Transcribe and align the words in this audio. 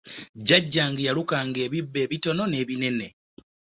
Jajjange 0.47 1.05
yalukanga 1.07 1.59
ebibbo 1.65 1.97
ebitono 2.05 2.43
n'ebinene. 2.47 3.07